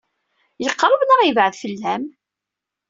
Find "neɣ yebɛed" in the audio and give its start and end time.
1.05-1.53